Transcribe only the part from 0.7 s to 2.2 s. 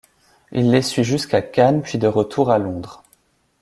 les suit jusqu'à Cannes puis de